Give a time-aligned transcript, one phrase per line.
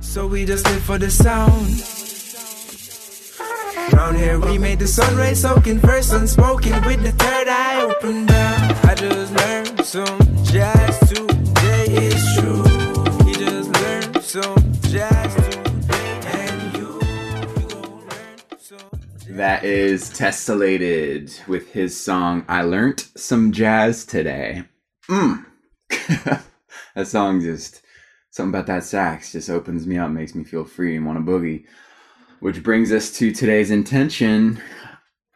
[0.00, 1.84] So we just live for the sound.
[3.92, 7.70] Round here we made the soaking first unspoken with the third eye.
[8.88, 11.86] I just learned some jazz today.
[11.88, 12.62] It's true.
[13.24, 17.00] He just learned some jazz today, and you,
[17.58, 17.78] you
[18.08, 19.00] learn some.
[19.28, 24.64] That is Tessellated with his song I Learnt Some Jazz Today.
[25.08, 25.44] Mm.
[26.94, 27.82] that song just,
[28.30, 31.30] something about that sax just opens me up, makes me feel free and want to
[31.30, 31.64] boogie.
[32.40, 34.60] Which brings us to today's intention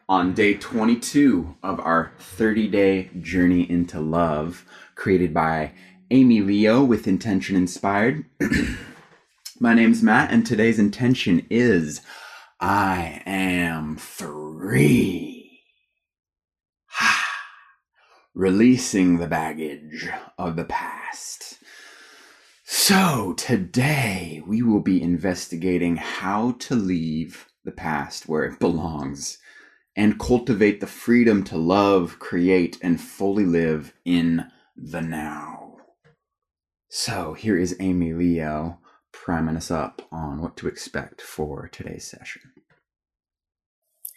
[0.07, 5.73] on day 22 of our 30 day journey into love, created by
[6.11, 8.25] Amy Leo with Intention Inspired.
[9.59, 12.01] My name's Matt, and today's intention is
[12.59, 15.61] I am free.
[18.35, 21.54] Releasing the baggage of the past.
[22.67, 29.37] So, today we will be investigating how to leave the past where it belongs
[29.95, 35.77] and cultivate the freedom to love, create, and fully live in the now.
[36.89, 38.79] So, here is Amy Leo
[39.11, 42.41] priming us up on what to expect for today's session.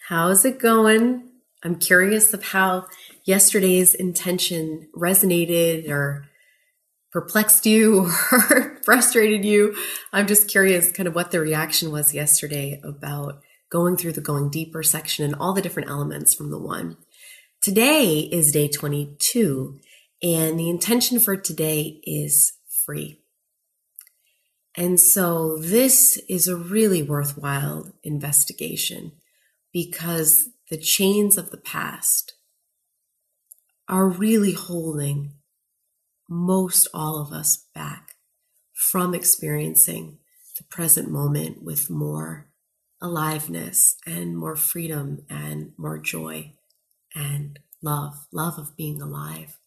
[0.08, 1.28] How's it going?
[1.62, 2.86] I'm curious of how
[3.24, 6.27] yesterday's intention resonated or
[7.12, 9.76] perplexed you or frustrated you.
[10.12, 14.50] I'm just curious kind of what the reaction was yesterday about going through the going
[14.50, 16.96] deeper section and all the different elements from the one.
[17.60, 19.78] Today is day 22
[20.22, 22.52] and the intention for today is
[22.84, 23.20] free.
[24.76, 29.12] And so this is a really worthwhile investigation
[29.72, 32.34] because the chains of the past
[33.88, 35.32] are really holding
[36.28, 38.16] most all of us back
[38.74, 40.18] from experiencing
[40.56, 42.48] the present moment with more
[43.00, 46.52] aliveness and more freedom and more joy
[47.14, 49.58] and love, love of being alive,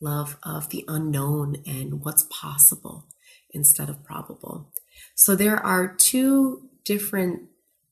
[0.00, 3.06] love of the unknown and what's possible
[3.52, 4.72] instead of probable.
[5.14, 7.48] So there are two different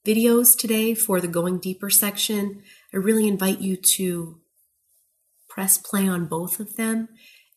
[0.07, 2.63] videos today for the going deeper section.
[2.95, 4.41] I really invite you to
[5.49, 7.09] press play on both of them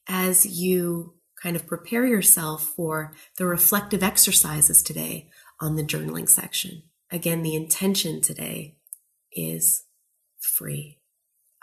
[0.08, 5.30] as you kind of prepare yourself for the reflective exercises today
[5.60, 6.84] on the journaling section.
[7.12, 8.78] Again, the intention today
[9.34, 9.84] is
[10.40, 11.00] free.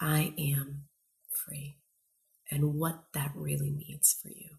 [0.00, 0.84] I am
[1.30, 1.78] free.
[2.50, 4.56] And what that really means for you.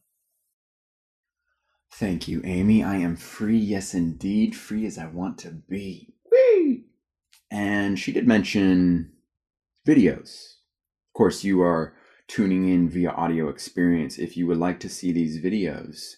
[1.93, 2.83] Thank you, Amy.
[2.83, 6.13] I am free, yes, indeed, free as I want to be.
[6.31, 6.85] Whee!
[7.51, 9.11] And she did mention
[9.87, 10.55] videos.
[11.09, 11.93] Of course, you are
[12.29, 16.13] tuning in via audio experience, if you would like to see these videos,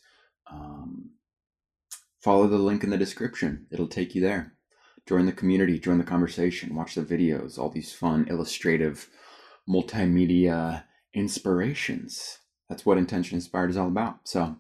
[0.52, 1.12] um,
[2.20, 3.66] follow the link in the description.
[3.72, 4.54] It'll take you there.
[5.08, 9.10] Join the community, join the conversation, watch the videos, all these fun, illustrative,
[9.68, 10.84] multimedia
[11.14, 12.40] inspirations.
[12.70, 14.20] That's what Intention Inspired is all about.
[14.26, 14.58] So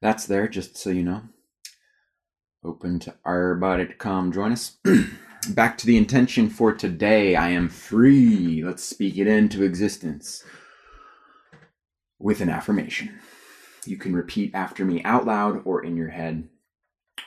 [0.00, 1.22] that's there, just so you know.
[2.64, 4.76] Open to everybody to come join us.
[5.50, 7.34] Back to the intention for today.
[7.34, 8.62] I am free.
[8.64, 10.44] Let's speak it into existence
[12.22, 13.18] with an affirmation.
[13.84, 16.48] You can repeat after me out loud or in your head,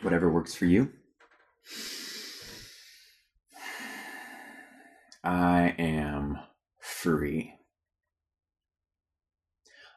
[0.01, 0.93] whatever works for you.
[5.23, 6.39] I am
[6.79, 7.55] free.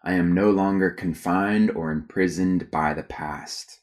[0.03, 3.81] I am no longer confined or imprisoned by the past.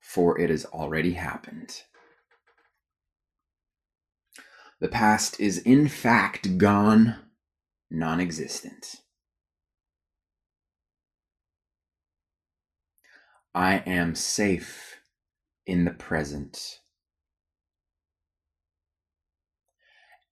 [0.00, 1.82] For it has already happened.
[4.82, 7.14] The past is in fact gone,
[7.88, 8.96] non existent.
[13.54, 14.96] I am safe
[15.66, 16.80] in the present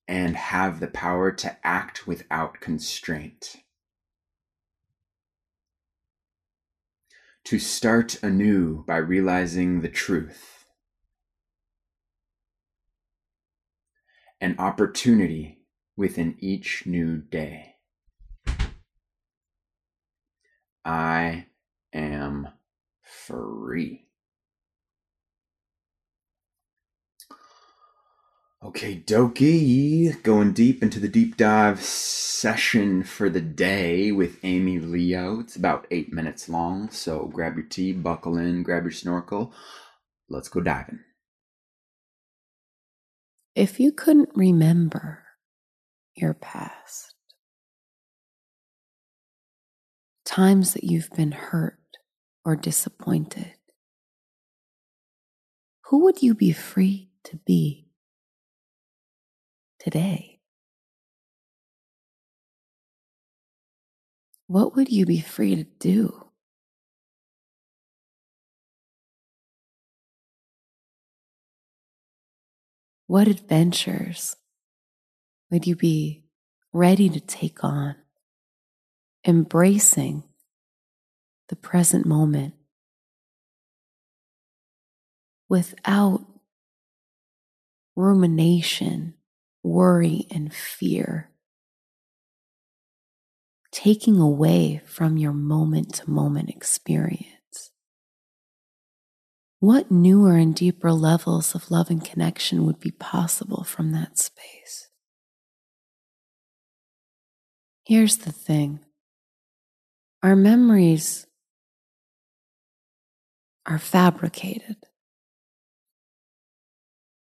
[0.08, 3.54] and have the power to act without constraint.
[7.44, 10.59] To start anew by realizing the truth
[14.41, 15.59] an opportunity
[15.97, 17.75] within each new day.
[20.84, 21.47] I
[21.92, 22.48] am
[23.03, 24.07] free.
[28.63, 35.41] Okay, Doki, going deep into the deep dive session for the day with Amy Leo.
[35.41, 39.53] It's about eight minutes long, so grab your tea, buckle in, grab your snorkel.
[40.28, 41.01] Let's go diving.
[43.54, 45.24] If you couldn't remember
[46.14, 47.14] your past,
[50.24, 51.80] times that you've been hurt,
[52.44, 53.52] or disappointed?
[55.86, 57.88] Who would you be free to be
[59.78, 60.41] today?
[64.46, 66.29] What would you be free to do?
[73.10, 74.36] What adventures
[75.51, 76.27] would you be
[76.72, 77.97] ready to take on,
[79.27, 80.22] embracing
[81.48, 82.54] the present moment
[85.48, 86.24] without
[87.97, 89.15] rumination,
[89.65, 91.30] worry, and fear?
[93.72, 97.40] Taking away from your moment to moment experience.
[99.60, 104.89] What newer and deeper levels of love and connection would be possible from that space?
[107.84, 108.80] Here's the thing
[110.22, 111.27] our memories
[113.66, 114.77] are fabricated,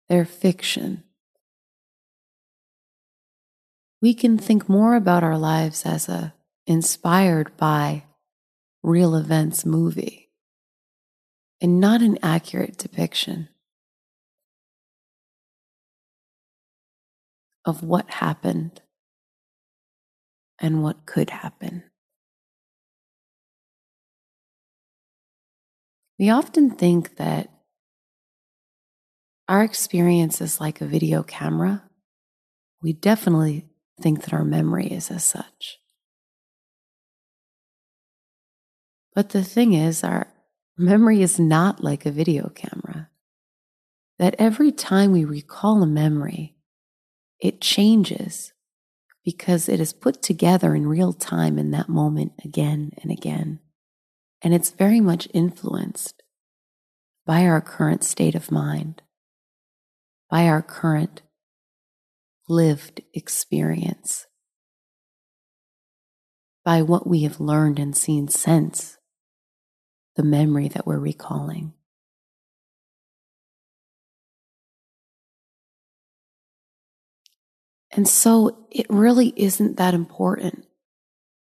[0.08, 1.06] they're fiction.
[4.00, 6.36] We can think more about our lives as a
[6.68, 8.04] inspired by
[8.84, 10.27] real events movie
[11.62, 13.50] and not an accurate depiction
[17.66, 18.82] of what happened
[20.60, 21.84] and what could happen.
[26.20, 27.50] We often think that
[29.48, 31.84] our experience is like a video camera.
[32.82, 33.68] We definitely
[34.02, 35.80] think that our memory is as such.
[39.14, 40.28] But the thing is, our
[40.80, 43.10] Memory is not like a video camera.
[44.20, 46.56] That every time we recall a memory,
[47.40, 48.54] it changes
[49.26, 53.60] because it is put together in real time in that moment again and again.
[54.44, 56.22] And it's very much influenced
[57.26, 59.02] by our current state of mind,
[60.30, 61.24] by our current
[62.48, 64.28] lived experience,
[66.64, 68.97] by what we have learned and seen since
[70.18, 71.74] the memory that we're recalling.
[77.92, 80.66] And so it really isn't that important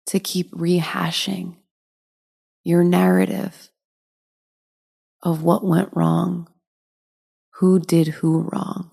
[0.06, 1.56] to keep rehashing
[2.64, 3.70] your narrative
[5.22, 6.48] of what went wrong,
[7.54, 8.92] who did who wrong,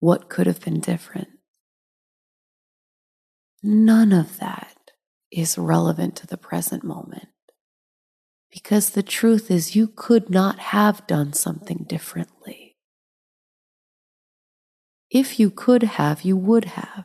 [0.00, 1.28] what could have been different.
[3.62, 4.76] None of that
[5.30, 7.28] is relevant to the present moment.
[8.50, 12.76] Because the truth is, you could not have done something differently.
[15.10, 17.04] If you could have, you would have.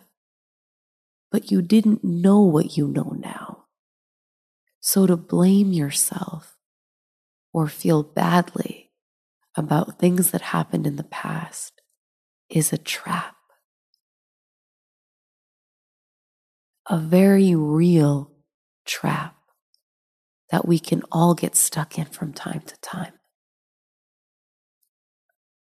[1.32, 3.66] But you didn't know what you know now.
[4.80, 6.58] So to blame yourself
[7.54, 8.92] or feel badly
[9.56, 11.82] about things that happened in the past
[12.50, 13.36] is a trap.
[16.90, 18.32] A very real
[18.86, 19.33] trap
[20.54, 23.14] that we can all get stuck in from time to time.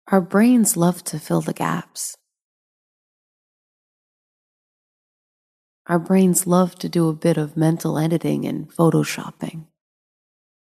[0.10, 2.18] Our brains love to fill the gaps.
[5.88, 9.68] Our brains love to do a bit of mental editing and photoshopping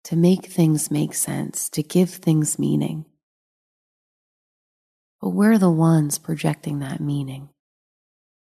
[0.05, 3.07] to make things make sense, to give things meaning.
[5.23, 7.49] But we're the ones projecting that meaning.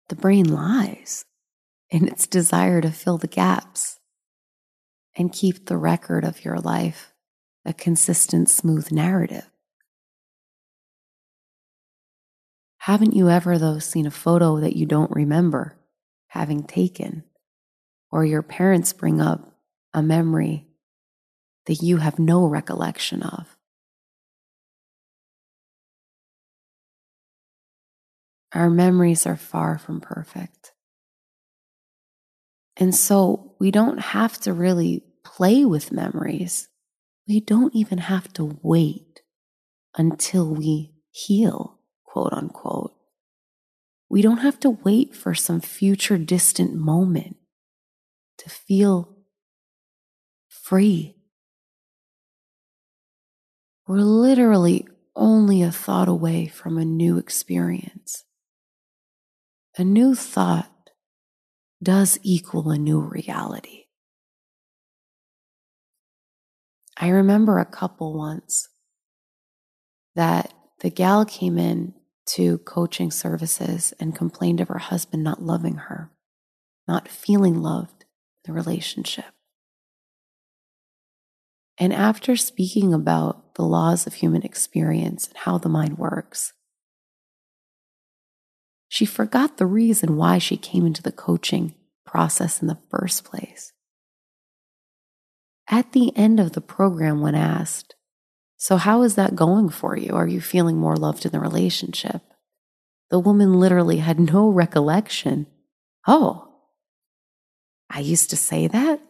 [0.08, 1.26] The brain lies
[1.90, 4.00] in its desire to fill the gaps
[5.18, 7.14] and keep the record of your life
[7.66, 9.50] a consistent, smooth narrative.
[12.78, 15.76] Haven't you ever, though, seen a photo that you don't remember
[16.28, 17.24] having taken,
[18.10, 19.52] or your parents bring up
[19.94, 20.68] a memory
[21.66, 23.58] that you have no recollection of?
[28.54, 30.72] Our memories are far from perfect.
[32.80, 36.70] And so we don't have to really play with memories.
[37.28, 39.22] We don't even have to wait
[39.98, 42.94] until we heal, quote unquote.
[44.10, 47.38] We don't have to wait for some future distant moment
[48.38, 49.18] to feel
[50.48, 51.16] free.
[53.88, 58.24] We're literally only a thought away from a new experience.
[59.78, 60.72] A new thought
[61.82, 63.86] does equal a new reality.
[66.98, 68.70] I remember a couple once
[70.16, 71.94] that the gal came in
[72.26, 76.12] to coaching services and complained of her husband not loving her,
[76.88, 79.26] not feeling loved in the relationship.
[81.78, 86.54] And after speaking about the laws of human experience and how the mind works,
[88.88, 91.76] she forgot the reason why she came into the coaching
[92.06, 93.74] process in the first place.
[95.70, 97.96] At the end of the program, when asked,
[98.56, 100.14] So, how is that going for you?
[100.16, 102.22] Are you feeling more loved in the relationship?
[103.10, 105.48] The woman literally had no recollection.
[106.08, 106.56] Oh,
[107.90, 109.02] I used to say that?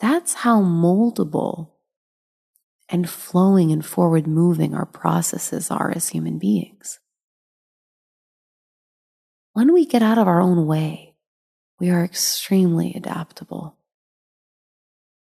[0.00, 1.70] That's how moldable
[2.88, 6.98] and flowing and forward moving our processes are as human beings.
[9.52, 11.14] When we get out of our own way,
[11.78, 13.76] we are extremely adaptable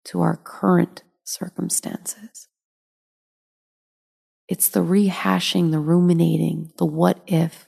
[0.05, 2.47] to our current circumstances.
[4.47, 7.67] It's the rehashing, the ruminating, the what if,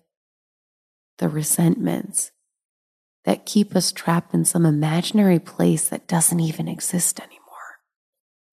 [1.17, 2.31] the resentments
[3.25, 7.81] that keep us trapped in some imaginary place that doesn't even exist anymore,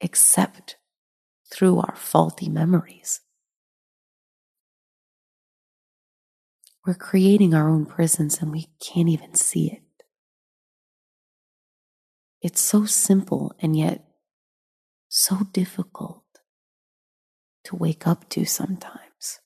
[0.00, 0.76] except
[1.48, 3.20] through our faulty memories.
[6.86, 9.82] We're creating our own prisons and we can't even see it.
[12.42, 14.04] It's so simple and yet
[15.08, 16.24] so difficult
[17.64, 19.40] to wake up to sometimes.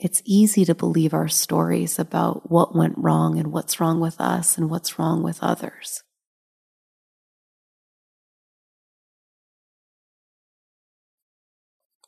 [0.00, 4.58] It's easy to believe our stories about what went wrong and what's wrong with us
[4.58, 6.02] and what's wrong with others.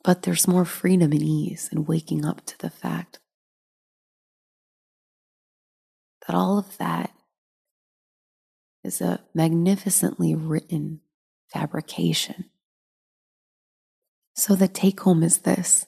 [0.04, 3.18] But there's more freedom and ease in waking up to the fact
[6.26, 7.10] that all of that
[8.84, 11.00] is a magnificently written
[11.48, 12.50] fabrication.
[14.34, 15.86] So the take home is this.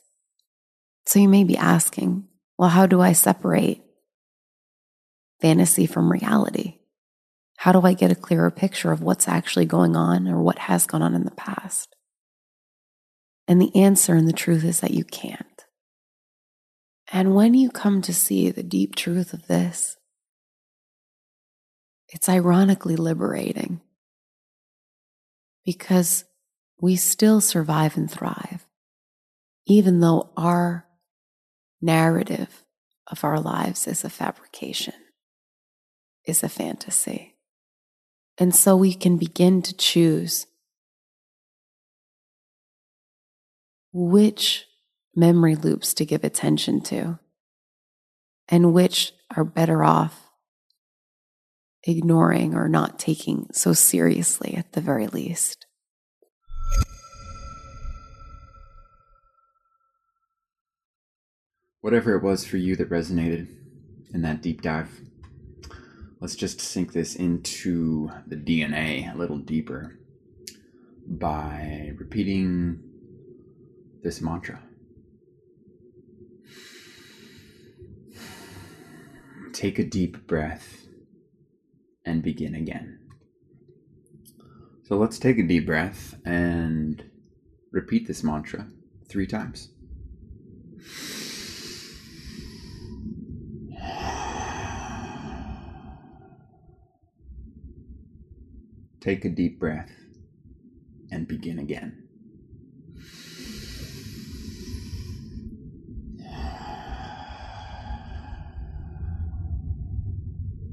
[1.05, 3.83] So you may be asking, well, how do I separate
[5.43, 6.79] fantasy from reality?
[7.59, 10.87] How do I get a clearer picture of what's actually going on or what has
[10.87, 11.96] gone on in the past?
[13.49, 15.65] And the answer and the truth is that you can't.
[17.13, 19.97] And when you come to see the deep truth of this,
[22.09, 23.81] it's ironically liberating
[25.65, 26.25] because
[26.81, 28.67] we still survive and thrive,
[29.67, 30.87] even though our
[31.81, 32.65] narrative
[33.07, 34.95] of our lives is a fabrication,
[36.25, 37.37] is a fantasy.
[38.39, 40.47] And so we can begin to choose
[43.97, 44.67] which
[45.15, 47.19] memory loops to give attention to
[48.47, 50.29] and which are better off
[51.85, 55.65] ignoring or not taking so seriously at the very least.
[61.81, 63.49] Whatever it was for you that resonated
[64.13, 64.91] in that deep dive,
[66.21, 69.99] let's just sink this into the DNA a little deeper
[71.07, 72.86] by repeating
[74.07, 74.61] this mantra.
[79.53, 80.87] Take a deep breath
[82.05, 83.01] and begin again.
[84.85, 87.03] So let's take a deep breath and
[87.73, 88.69] repeat this mantra
[89.09, 89.71] three times.
[99.01, 99.91] Take a deep breath
[101.11, 102.06] and begin again.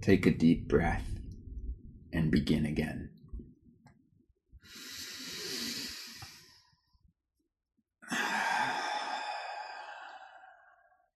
[0.04, 1.08] Take a deep breath
[2.12, 3.10] and begin again.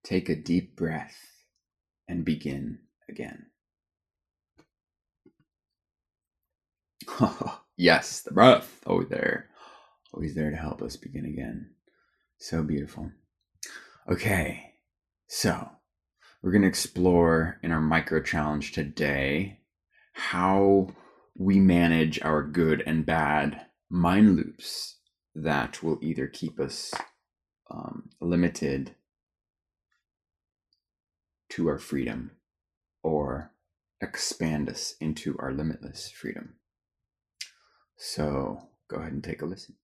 [0.06, 1.18] Take a deep breath
[2.08, 2.80] and begin
[3.10, 3.48] again.
[7.76, 8.82] yes, the breath.
[8.88, 9.50] Always there.
[10.14, 11.72] Always there to help us begin again.
[12.38, 13.12] So beautiful.
[14.10, 14.76] Okay,
[15.28, 15.72] so
[16.42, 19.60] we're going to explore in our micro challenge today
[20.14, 20.90] how
[21.36, 24.98] we manage our good and bad mind loops
[25.36, 26.94] that will either keep us
[27.70, 28.96] um, limited
[31.50, 32.32] to our freedom
[33.04, 33.52] or
[34.02, 36.56] expand us into our limitless freedom.
[37.98, 39.76] So go ahead and take a listen.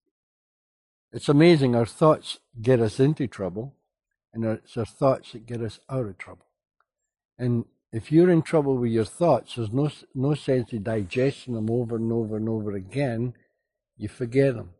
[1.11, 1.75] It's amazing.
[1.75, 3.75] Our thoughts get us into trouble,
[4.33, 6.45] and it's our thoughts that get us out of trouble.
[7.37, 11.69] And if you're in trouble with your thoughts, there's no no sense in digesting them
[11.69, 13.33] over and over and over again.
[13.97, 14.71] You forget them.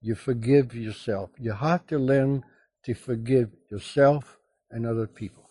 [0.00, 1.30] You forgive yourself.
[1.38, 2.44] You have to learn
[2.84, 4.38] to forgive yourself
[4.70, 5.44] and other people.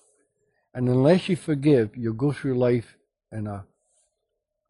[0.74, 2.98] And unless you forgive, you'll go through life
[3.32, 3.66] in a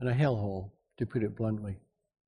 [0.01, 1.77] in a hellhole to put it bluntly.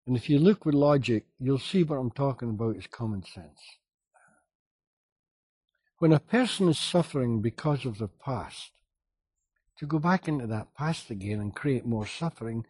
[0.07, 3.59] And if you look with logic, you'll see what I'm talking about is common sense.
[6.05, 8.73] When a person is suffering because of their past,
[9.79, 12.67] to go back into that past again and create more suffering,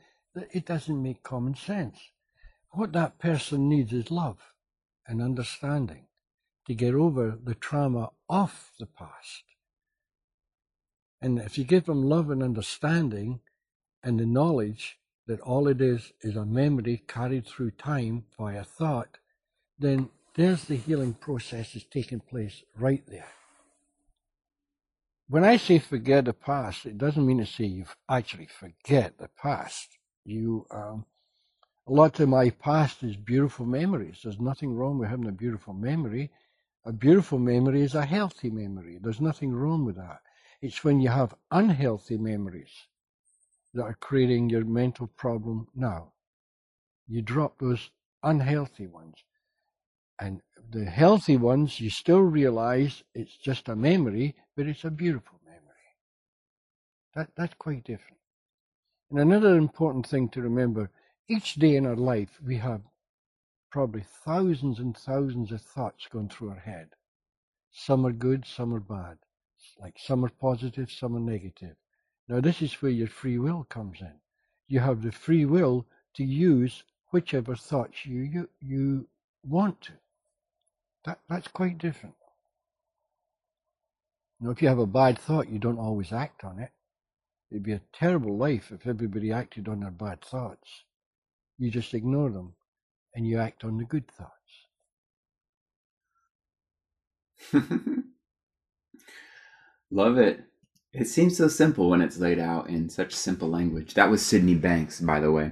[0.53, 1.99] it doesn't make common sense.
[2.69, 4.53] What that person needs is love
[5.05, 6.05] and understanding
[6.67, 9.43] to get over the trauma of the past.
[11.21, 13.41] And if you give them love and understanding
[14.01, 18.63] and the knowledge that all it is is a memory carried through time by a
[18.63, 19.17] thought,
[19.77, 23.27] then there's the healing process is taking place right there.
[25.27, 29.29] When I say forget the past, it doesn't mean to say you actually forget the
[29.41, 29.97] past.
[30.23, 31.05] You, um,
[31.87, 34.19] a lot of my past is beautiful memories.
[34.23, 36.31] There's nothing wrong with having a beautiful memory.
[36.85, 38.99] A beautiful memory is a healthy memory.
[39.01, 40.19] There's nothing wrong with that.
[40.61, 42.71] It's when you have unhealthy memories
[43.73, 46.13] that are creating your mental problem now.
[47.07, 47.89] You drop those
[48.23, 49.15] unhealthy ones.
[50.19, 50.41] And
[50.71, 55.61] the healthy ones, you still realize it's just a memory, but it's a beautiful memory.
[57.15, 58.17] That, that's quite different.
[59.09, 60.89] And another important thing to remember
[61.27, 62.81] each day in our life, we have
[63.69, 66.89] probably thousands and thousands of thoughts going through our head.
[67.71, 69.17] Some are good, some are bad.
[69.79, 71.75] Like some are positive, some are negative.
[72.27, 74.13] Now, this is where your free will comes in.
[74.67, 79.07] You have the free will to use whichever thoughts you, you, you
[79.43, 79.93] want to.
[81.05, 82.15] That, that's quite different.
[84.39, 86.71] Now, if you have a bad thought, you don't always act on it.
[87.51, 90.83] It'd be a terrible life if everybody acted on their bad thoughts.
[91.57, 92.55] You just ignore them
[93.13, 94.31] and you act on the good thoughts.
[99.91, 100.43] Love it.
[100.91, 103.93] It seems so simple when it's laid out in such simple language.
[103.93, 105.51] That was Sydney Banks, by the way.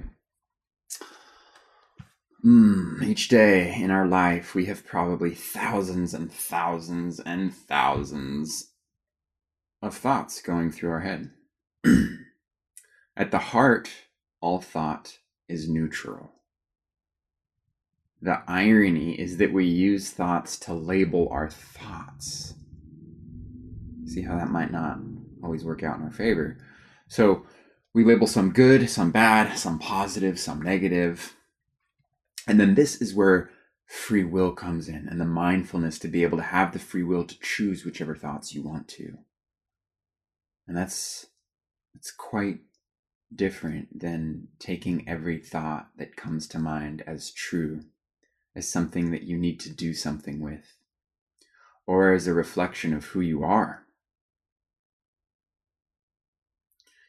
[2.44, 8.72] Mm, each day in our life, we have probably thousands and thousands and thousands
[9.80, 11.30] of thoughts going through our head.
[13.16, 13.88] At the heart,
[14.42, 15.18] all thought
[15.48, 16.32] is neutral.
[18.20, 22.54] The irony is that we use thoughts to label our thoughts.
[24.04, 24.98] See how that might not
[25.42, 26.58] always work out in our favor.
[27.08, 27.46] So
[27.94, 31.34] we label some good, some bad, some positive, some negative.
[32.46, 33.50] And then this is where
[33.86, 37.24] free will comes in and the mindfulness to be able to have the free will
[37.24, 39.18] to choose whichever thoughts you want to.
[40.66, 41.26] And that's
[41.94, 42.60] it's quite
[43.34, 47.82] different than taking every thought that comes to mind as true,
[48.54, 50.76] as something that you need to do something with,
[51.86, 53.84] or as a reflection of who you are.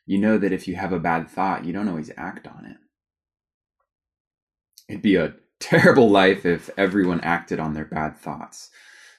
[0.05, 2.77] You know that if you have a bad thought, you don't always act on it.
[4.87, 8.69] It'd be a terrible life if everyone acted on their bad thoughts.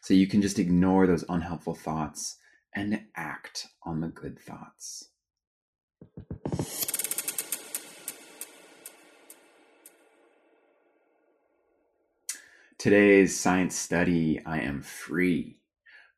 [0.00, 2.36] So you can just ignore those unhelpful thoughts
[2.72, 5.08] and act on the good thoughts.
[12.78, 15.58] Today's science study, I Am Free,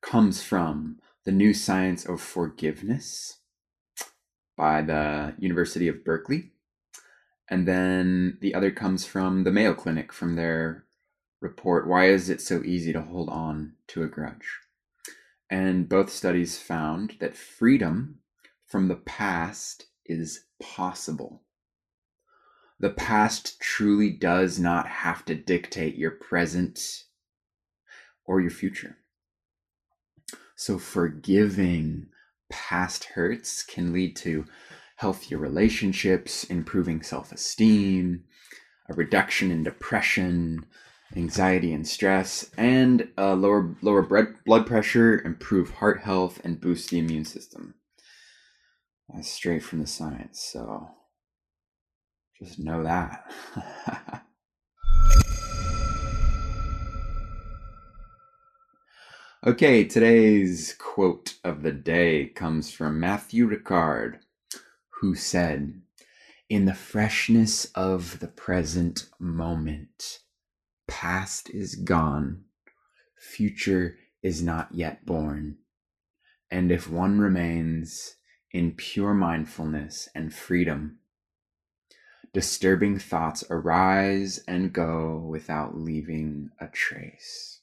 [0.02, 3.38] comes from the New Science of Forgiveness
[4.56, 6.50] by the University of Berkeley.
[7.50, 10.84] And then the other comes from the Mayo Clinic from their
[11.40, 14.58] report, Why is it so easy to hold on to a grudge?
[15.50, 18.18] And both studies found that freedom
[18.66, 21.42] from the past is possible.
[22.80, 27.04] The past truly does not have to dictate your present
[28.24, 28.98] or your future.
[30.54, 32.08] So, forgiving
[32.50, 34.44] past hurts can lead to
[34.98, 38.24] healthier relationships, improving self esteem,
[38.88, 40.66] a reduction in depression,
[41.14, 44.02] anxiety and stress, and a lower, lower
[44.44, 47.74] blood pressure, improve heart health, and boost the immune system.
[49.08, 50.90] That's straight from the science, so
[52.36, 53.24] just know that.
[59.46, 64.18] okay, today's quote of the day comes from Matthieu Ricard,
[65.00, 65.80] who said,
[66.48, 70.20] In the freshness of the present moment,
[70.88, 72.44] past is gone,
[73.16, 75.58] future is not yet born.
[76.50, 78.16] And if one remains
[78.52, 80.98] in pure mindfulness and freedom,
[82.32, 87.57] disturbing thoughts arise and go without leaving a trace.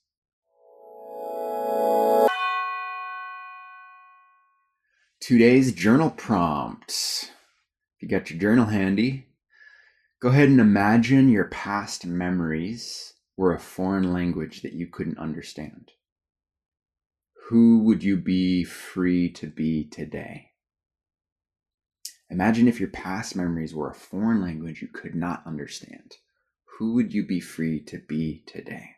[5.19, 7.31] Today's journal prompts.
[7.95, 9.27] If you got your journal handy,
[10.25, 15.91] Go ahead and imagine your past memories were a foreign language that you couldn't understand.
[17.49, 20.53] Who would you be free to be today?
[22.31, 26.13] Imagine if your past memories were a foreign language you could not understand.
[26.79, 28.95] Who would you be free to be today?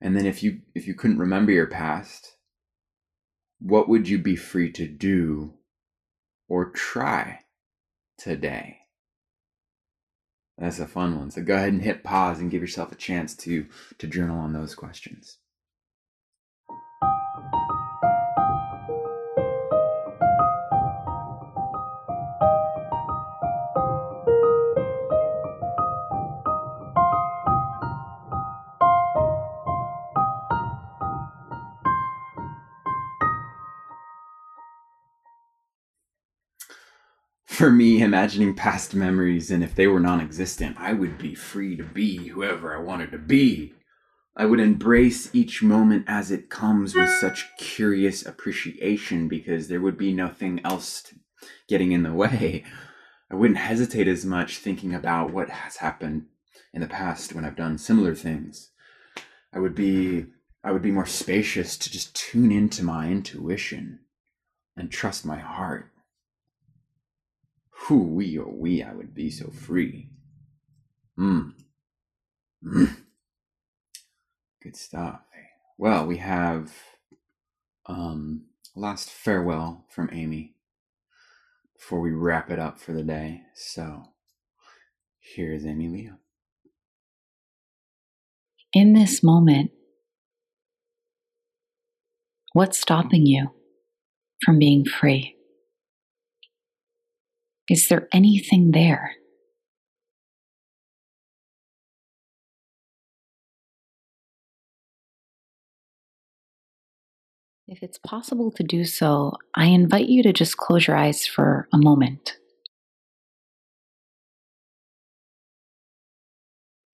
[0.00, 2.35] And then if you if you couldn't remember your past,
[3.60, 5.54] what would you be free to do
[6.48, 7.40] or try
[8.18, 8.78] today?
[10.58, 11.30] That's a fun one.
[11.30, 13.66] So go ahead and hit pause and give yourself a chance to
[13.98, 15.38] to journal on those questions.
[37.56, 41.74] For me, imagining past memories, and if they were non existent, I would be free
[41.76, 43.72] to be whoever I wanted to be.
[44.36, 49.96] I would embrace each moment as it comes with such curious appreciation because there would
[49.96, 51.14] be nothing else
[51.66, 52.62] getting in the way.
[53.30, 56.26] I wouldn't hesitate as much thinking about what has happened
[56.74, 58.70] in the past when I've done similar things.
[59.54, 60.26] I would be
[60.62, 64.00] I would be more spacious to just tune into my intuition
[64.76, 65.90] and trust my heart.
[67.84, 70.10] Who we or we, I would be so free.
[71.16, 71.50] Hmm.
[72.64, 72.96] Mm.
[74.62, 75.20] Good stuff.
[75.78, 76.72] Well, we have
[77.86, 80.54] um last farewell from Amy
[81.76, 83.42] before we wrap it up for the day.
[83.54, 84.02] So
[85.20, 86.18] here's Amy Leo.
[88.72, 89.70] In this moment,
[92.52, 93.50] what's stopping you
[94.44, 95.35] from being free?
[97.68, 99.12] Is there anything there?
[107.68, 111.66] If it's possible to do so, I invite you to just close your eyes for
[111.72, 112.36] a moment.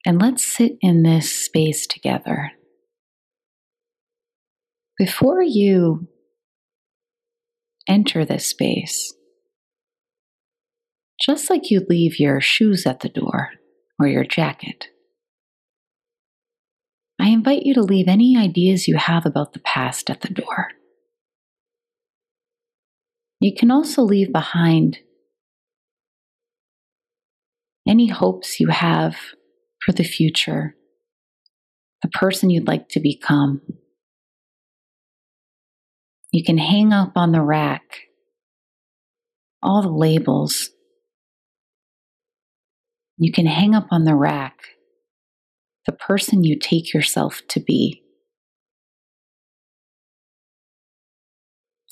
[0.06, 2.52] And let's sit in this space together.
[4.98, 6.08] Before you
[7.86, 9.14] enter this space,
[11.22, 13.50] just like you'd leave your shoes at the door
[13.98, 14.88] or your jacket.
[17.20, 20.68] I invite you to leave any ideas you have about the past at the door.
[23.38, 24.98] You can also leave behind
[27.86, 29.16] any hopes you have
[29.84, 30.74] for the future,
[32.02, 33.60] the person you'd like to become.
[36.32, 37.82] You can hang up on the rack
[39.62, 40.70] all the labels
[43.24, 44.62] you can hang up on the rack
[45.86, 48.02] the person you take yourself to be.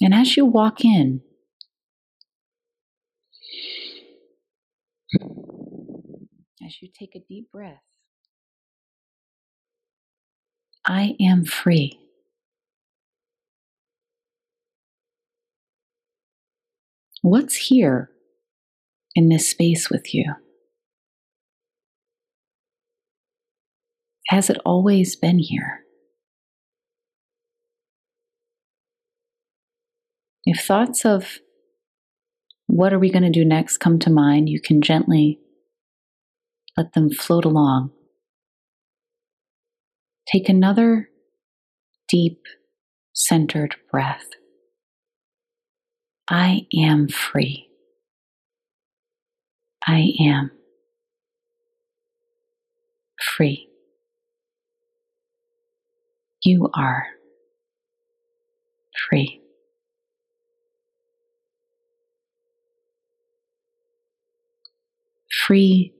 [0.00, 1.20] And as you walk in,
[6.64, 7.82] as you take a deep breath,
[10.86, 11.98] I am free.
[17.22, 18.10] What's here
[19.14, 20.34] in this space with you?
[24.30, 25.80] Has it always been here?
[30.44, 31.40] If thoughts of
[32.68, 35.40] what are we going to do next come to mind, you can gently
[36.76, 37.90] let them float along.
[40.28, 41.08] Take another
[42.08, 42.40] deep,
[43.12, 44.28] centered breath.
[46.30, 47.66] I am free.
[49.84, 50.52] I am
[53.36, 53.69] free.
[56.42, 57.06] You are
[59.08, 59.42] free.
[65.46, 65.92] Free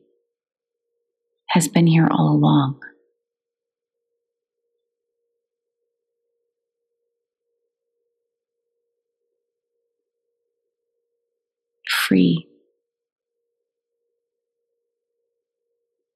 [1.51, 2.81] has been here all along.
[11.89, 12.49] Free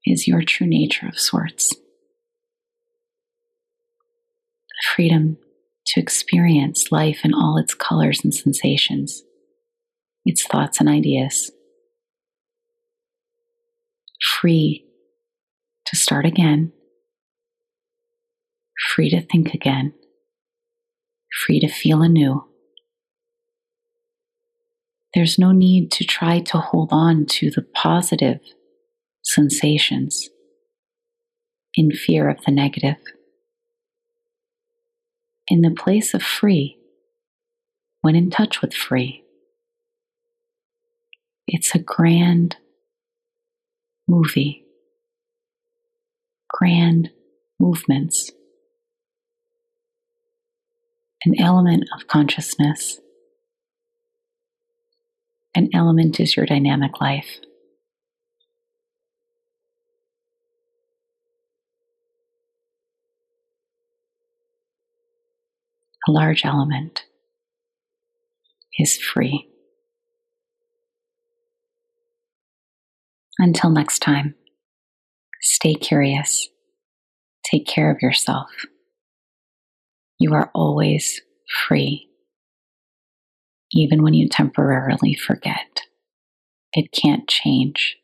[0.06, 1.74] is your true nature of sorts
[4.84, 5.38] freedom
[5.86, 9.22] to experience life in all its colors and sensations,
[10.24, 11.50] its thoughts and ideas.
[14.40, 14.86] Free
[15.86, 16.72] to start again,
[18.94, 19.92] free to think again,
[21.44, 22.44] free to feel anew.
[25.14, 28.40] There's no need to try to hold on to the positive
[29.22, 30.28] sensations
[31.76, 32.96] in fear of the negative.
[35.48, 36.78] In the place of free,
[38.00, 39.24] when in touch with free,
[41.46, 42.56] it's a grand
[44.08, 44.64] movie,
[46.48, 47.10] grand
[47.60, 48.30] movements,
[51.24, 53.00] an element of consciousness.
[55.54, 57.38] An element is your dynamic life.
[66.06, 67.04] A large element
[68.78, 69.48] is free.
[73.38, 74.34] Until next time,
[75.40, 76.48] stay curious.
[77.44, 78.48] Take care of yourself.
[80.18, 81.20] You are always
[81.66, 82.08] free,
[83.72, 85.82] even when you temporarily forget.
[86.72, 87.96] It can't change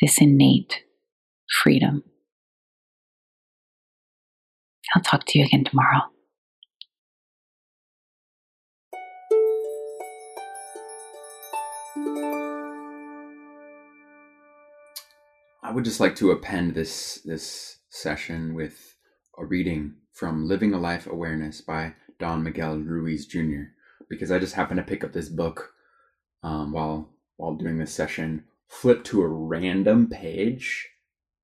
[0.00, 0.82] this innate
[1.62, 2.02] freedom.
[4.94, 6.02] I'll talk to you again tomorrow.
[15.66, 18.94] I would just like to append this this session with
[19.36, 23.72] a reading from Living a Life Awareness by Don Miguel Ruiz Jr.
[24.08, 25.72] because I just happened to pick up this book
[26.44, 28.44] um, while while doing this session.
[28.68, 30.88] Flip to a random page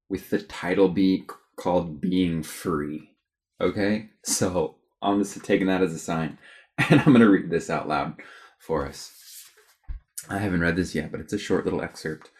[0.08, 1.24] with the title be
[1.56, 3.16] called "Being Free."
[3.60, 6.38] Okay, so I'm just taking that as a sign,
[6.78, 8.14] and I'm gonna read this out loud
[8.60, 9.10] for us.
[10.28, 12.30] I haven't read this yet, but it's a short little excerpt.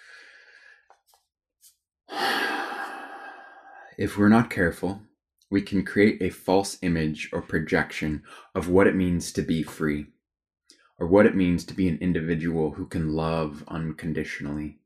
[3.99, 5.03] If we're not careful,
[5.51, 8.23] we can create a false image or projection
[8.55, 10.07] of what it means to be free,
[10.99, 14.79] or what it means to be an individual who can love unconditionally.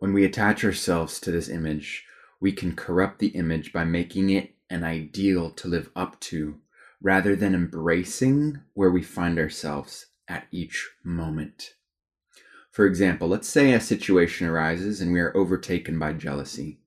[0.00, 2.04] When we attach ourselves to this image,
[2.40, 6.58] we can corrupt the image by making it an ideal to live up to
[7.00, 11.74] rather than embracing where we find ourselves at each moment.
[12.72, 16.80] For example, let's say a situation arises and we are overtaken by jealousy.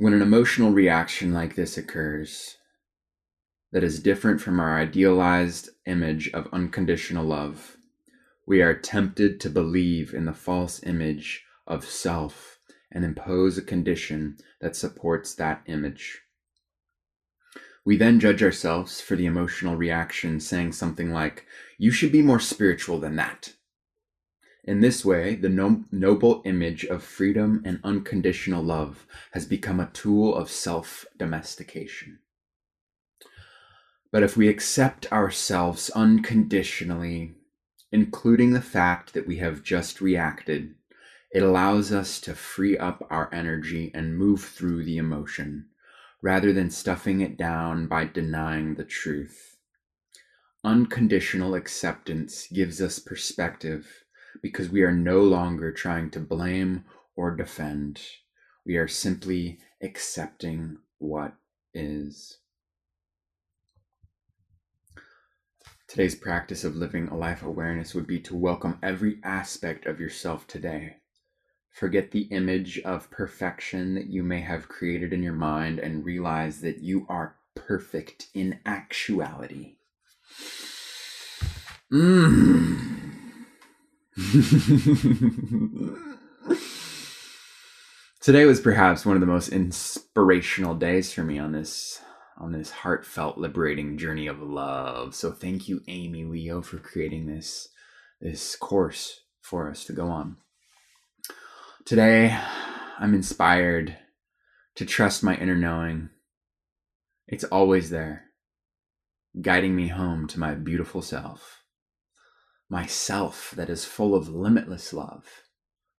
[0.00, 2.58] When an emotional reaction like this occurs,
[3.72, 7.76] that is different from our idealized image of unconditional love,
[8.46, 12.60] we are tempted to believe in the false image of self
[12.92, 16.20] and impose a condition that supports that image.
[17.84, 21.44] We then judge ourselves for the emotional reaction, saying something like,
[21.76, 23.54] You should be more spiritual than that.
[24.68, 29.88] In this way, the no- noble image of freedom and unconditional love has become a
[29.94, 32.18] tool of self domestication.
[34.12, 37.32] But if we accept ourselves unconditionally,
[37.92, 40.74] including the fact that we have just reacted,
[41.32, 45.70] it allows us to free up our energy and move through the emotion,
[46.20, 49.56] rather than stuffing it down by denying the truth.
[50.62, 54.04] Unconditional acceptance gives us perspective
[54.42, 56.84] because we are no longer trying to blame
[57.16, 58.00] or defend.
[58.64, 61.34] We are simply accepting what
[61.74, 62.38] is.
[65.88, 70.46] Today's practice of living a life awareness would be to welcome every aspect of yourself
[70.46, 70.96] today.
[71.70, 76.60] Forget the image of perfection that you may have created in your mind and realize
[76.60, 79.76] that you are perfect in actuality.
[81.90, 83.07] Mmm.
[88.20, 92.00] Today was perhaps one of the most inspirational days for me on this
[92.36, 95.14] on this heartfelt liberating journey of love.
[95.14, 97.68] So thank you Amy Leo for creating this
[98.20, 100.38] this course for us to go on.
[101.84, 102.36] Today
[102.98, 103.98] I'm inspired
[104.74, 106.10] to trust my inner knowing.
[107.28, 108.24] It's always there,
[109.40, 111.57] guiding me home to my beautiful self
[112.68, 115.42] myself that is full of limitless love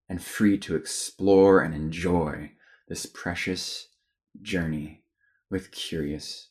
[0.08, 2.52] and free to explore and enjoy
[2.88, 3.88] this precious
[4.42, 5.02] journey
[5.50, 6.48] with curious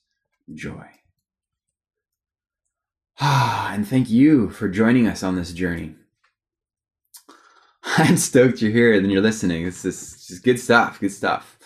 [0.53, 0.85] joy.
[3.19, 5.95] Ah, and thank you for joining us on this journey.
[7.83, 9.65] I'm stoked you're here and you're listening.
[9.65, 11.57] It's just, just good stuff, good stuff.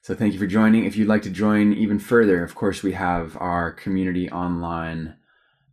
[0.00, 0.86] So thank you for joining.
[0.86, 5.17] If you'd like to join even further, of course, we have our community online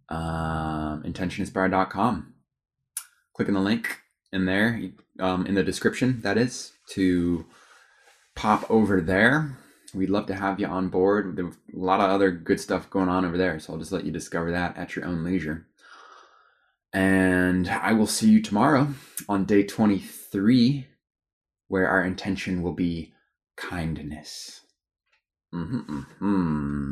[0.09, 2.33] um, intentioninspired.com.
[3.33, 4.81] Click on the link in there,
[5.19, 7.45] um, in the description, that is, to
[8.35, 9.57] pop over there.
[9.93, 11.37] We'd love to have you on board.
[11.37, 14.05] There's a lot of other good stuff going on over there, so I'll just let
[14.05, 15.67] you discover that at your own leisure.
[16.93, 18.93] And I will see you tomorrow
[19.27, 20.87] on day 23,
[21.67, 23.13] where our intention will be
[23.57, 24.61] kindness.
[25.53, 26.91] Mm-hmm, mm-hmm.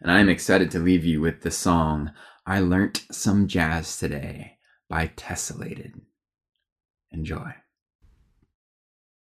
[0.00, 2.12] And I'm excited to leave you with the song
[2.46, 4.58] I Learnt Some Jazz Today
[4.88, 6.00] by Tessellated.
[7.10, 7.52] Enjoy.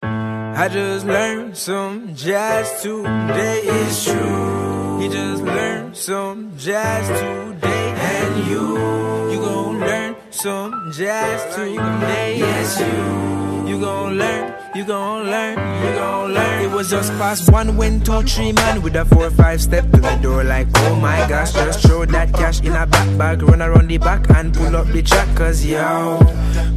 [0.03, 3.61] I just learned some jazz today.
[3.63, 4.99] It's true.
[5.01, 7.95] He just learned some jazz today.
[7.99, 12.39] And you, you gon' learn some jazz today.
[12.39, 14.56] Yes, you, you gon' learn.
[14.77, 16.61] You gon' learn, you gon' learn.
[16.62, 20.01] It was just past one when two, three man with a four, five step to
[20.03, 20.45] the door.
[20.45, 23.97] Like, oh my gosh, just throw that cash in a back bag, run around the
[23.97, 25.35] back and pull up the track.
[25.35, 26.19] Cause yo,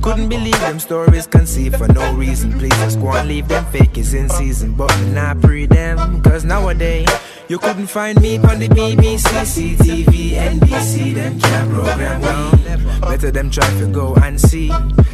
[0.01, 2.57] couldn't believe them stories conceived for no reason.
[2.57, 4.75] Please just go and leave them fake is in season.
[4.75, 7.09] But not pre them, cause nowadays.
[7.49, 12.99] You couldn't find me on the BBC, CTV, NBC, them can't program me.
[13.01, 14.71] Better them try to go and see.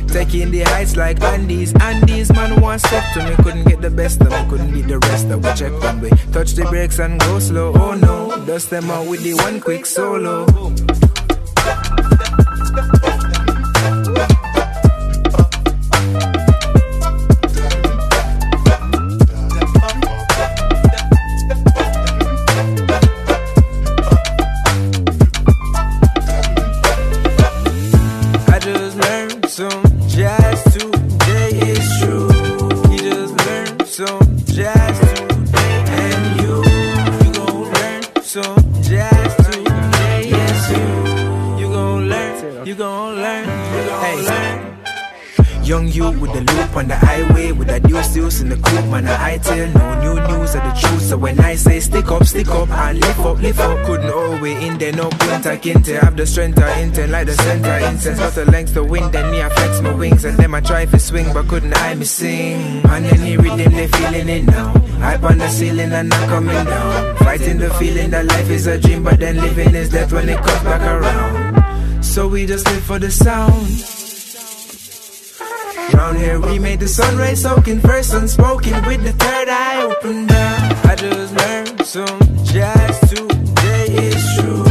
[0.10, 3.38] Taking the heights like Andes, Andes, man, one step to me.
[3.38, 6.10] Couldn't get the best of me, couldn't beat the rest of we check one way.
[6.34, 8.45] Touch the brakes and go slow, oh no.
[8.45, 10.45] Dust them out with the one quick solo.
[49.36, 51.02] I tell no new news of the truth.
[51.02, 54.63] So when I say stick up, stick up and lift up, lift up, couldn't always
[54.63, 56.00] in there, no Kunta Kinte.
[56.00, 59.30] Have the strength I intend like the center incense, got the length the wind, then
[59.32, 62.06] me I flex my wings and then I try to swing, but couldn't I me
[62.06, 62.86] sing?
[62.86, 64.71] On any rhythm they feeling it now.
[65.04, 67.17] Hype on the ceiling and not coming down.
[67.17, 70.38] Fighting the feeling that life is a dream, but then living is death when it
[70.38, 72.06] comes back around.
[72.06, 73.94] So we just live for the sound.
[75.93, 80.26] Round here we made the sun rays soaking first unspoken with the third eye open
[80.28, 80.76] down.
[80.86, 83.86] I just learned some jazz today.
[83.89, 84.63] It's true.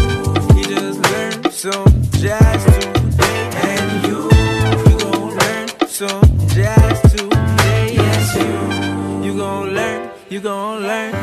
[0.55, 3.51] He just learned some jazz today.
[3.71, 4.19] And you,
[4.91, 7.95] you gon' learn some jazz today.
[7.95, 11.14] Yes, you, you gon' learn, you gon' learn,